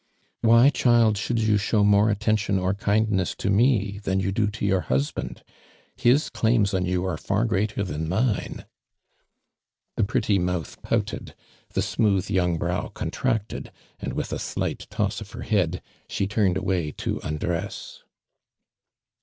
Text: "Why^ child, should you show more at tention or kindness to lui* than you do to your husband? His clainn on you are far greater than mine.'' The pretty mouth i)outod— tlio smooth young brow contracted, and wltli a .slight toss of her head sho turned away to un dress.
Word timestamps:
"Why^ 0.43 0.73
child, 0.73 1.15
should 1.15 1.37
you 1.37 1.59
show 1.59 1.83
more 1.83 2.09
at 2.09 2.21
tention 2.21 2.57
or 2.57 2.73
kindness 2.73 3.35
to 3.35 3.51
lui* 3.51 3.99
than 3.99 4.19
you 4.19 4.31
do 4.31 4.47
to 4.47 4.65
your 4.65 4.81
husband? 4.81 5.43
His 5.95 6.27
clainn 6.31 6.65
on 6.73 6.85
you 6.87 7.05
are 7.05 7.17
far 7.17 7.45
greater 7.45 7.83
than 7.83 8.09
mine.'' 8.09 8.65
The 9.97 10.03
pretty 10.03 10.39
mouth 10.39 10.81
i)outod— 10.81 11.33
tlio 11.75 11.83
smooth 11.83 12.31
young 12.31 12.57
brow 12.57 12.87
contracted, 12.87 13.71
and 13.99 14.13
wltli 14.15 14.33
a 14.33 14.39
.slight 14.39 14.87
toss 14.89 15.21
of 15.21 15.33
her 15.33 15.43
head 15.43 15.83
sho 16.09 16.25
turned 16.25 16.57
away 16.57 16.91
to 16.93 17.21
un 17.21 17.37
dress. 17.37 18.01